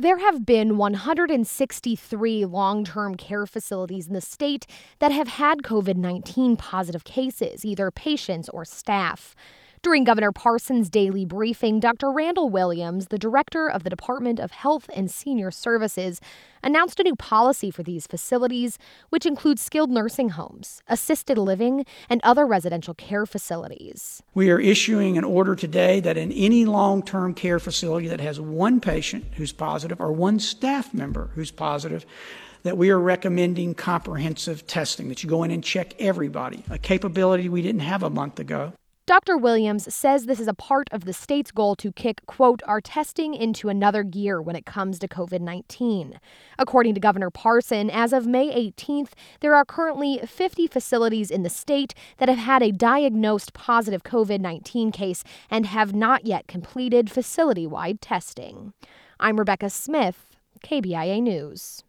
[0.00, 4.66] There have been 163 long term care facilities in the state
[4.98, 9.36] that have had COVID 19 positive cases, either patients or staff.
[9.82, 12.12] During Governor Parson's daily briefing, Dr.
[12.12, 16.20] Randall Williams, the director of the Department of Health and Senior Services,
[16.62, 18.76] announced a new policy for these facilities,
[19.08, 24.22] which includes skilled nursing homes, assisted living, and other residential care facilities.
[24.34, 28.38] We are issuing an order today that in any long term care facility that has
[28.38, 32.04] one patient who's positive or one staff member who's positive,
[32.64, 37.48] that we are recommending comprehensive testing, that you go in and check everybody, a capability
[37.48, 38.74] we didn't have a month ago.
[39.10, 39.36] Dr.
[39.36, 43.34] Williams says this is a part of the state's goal to kick, quote, our testing
[43.34, 46.20] into another gear when it comes to COVID 19.
[46.60, 49.10] According to Governor Parson, as of May 18th,
[49.40, 54.38] there are currently 50 facilities in the state that have had a diagnosed positive COVID
[54.38, 58.74] 19 case and have not yet completed facility wide testing.
[59.18, 61.82] I'm Rebecca Smith, KBIA News.